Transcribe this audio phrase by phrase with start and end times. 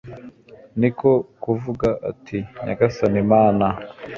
[0.79, 1.09] ni ko
[1.43, 3.67] kuvuga ati nyagasani, mana